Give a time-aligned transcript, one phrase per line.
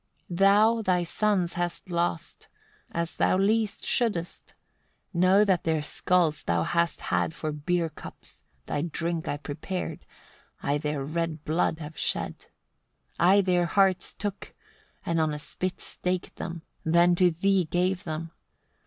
[0.29, 0.35] 79.
[0.37, 2.47] Thou thy sons hast lost,
[2.91, 4.55] as thou least shouldest;
[5.13, 10.03] know that their skulls thou hast had for beer cups; thy drink I prepared,
[10.63, 12.33] I their red blood have shed.
[13.19, 13.19] 80.
[13.19, 14.55] I their hearts took,
[15.05, 18.31] and on a spit staked them, then to thee gave them.